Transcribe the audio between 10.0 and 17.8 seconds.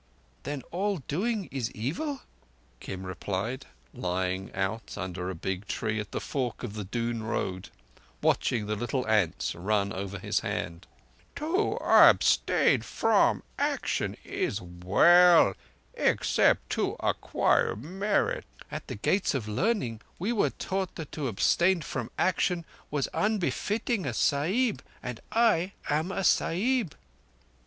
his hand. "To abstain from action is well—except to acquire